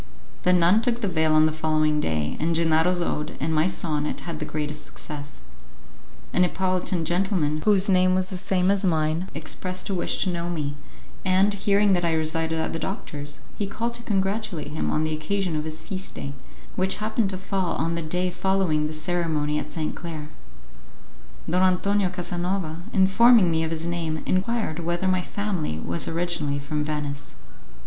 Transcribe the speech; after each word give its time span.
The 0.41 0.51
nun 0.51 0.81
took 0.81 1.01
the 1.01 1.07
veil 1.07 1.35
on 1.35 1.45
the 1.45 1.51
following 1.51 1.99
day, 1.99 2.35
and 2.39 2.55
Gennaro's 2.55 3.03
ode 3.03 3.37
and 3.39 3.53
my 3.53 3.67
sonnet 3.67 4.21
had 4.21 4.39
the 4.39 4.45
greatest 4.45 4.83
success. 4.83 5.41
A 6.33 6.39
Neapolitan 6.39 7.05
gentleman, 7.05 7.61
whose 7.65 7.87
name 7.87 8.15
was 8.15 8.31
the 8.31 8.35
same 8.37 8.71
as 8.71 8.83
mine, 8.83 9.29
expressed 9.35 9.89
a 9.89 9.93
wish 9.93 10.23
to 10.23 10.31
know 10.31 10.49
me, 10.49 10.73
and, 11.23 11.53
hearing 11.53 11.93
that 11.93 12.03
I 12.03 12.13
resided 12.13 12.57
at 12.57 12.73
the 12.73 12.79
doctor's, 12.79 13.41
he 13.59 13.67
called 13.67 13.93
to 13.93 14.01
congratulate 14.01 14.69
him 14.69 14.89
on 14.89 15.03
the 15.03 15.13
occasion 15.13 15.55
of 15.55 15.65
his 15.65 15.83
feast 15.83 16.15
day, 16.15 16.33
which 16.75 16.95
happened 16.95 17.29
to 17.29 17.37
fall 17.37 17.75
on 17.75 17.93
the 17.93 18.01
day 18.01 18.31
following 18.31 18.87
the 18.87 18.93
ceremony 18.93 19.59
at 19.59 19.71
Sainte 19.71 19.93
Claire. 19.93 20.29
Don 21.47 21.61
Antonio 21.61 22.09
Casanova, 22.09 22.81
informing 22.91 23.51
me 23.51 23.63
of 23.63 23.69
his 23.69 23.85
name, 23.85 24.23
enquired 24.25 24.79
whether 24.79 25.07
my 25.07 25.21
family 25.21 25.77
was 25.77 26.07
originally 26.07 26.57
from 26.57 26.83
Venice. 26.83 27.35